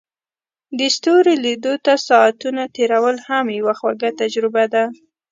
د 0.77 0.79
ستورو 0.95 1.31
لیدو 1.45 1.73
ته 1.85 1.93
ساعتونه 2.07 2.61
تیرول 2.75 3.17
هم 3.27 3.45
یوه 3.59 3.73
خوږه 3.79 4.09
تجربه 4.21 4.63
ده. 4.73 4.83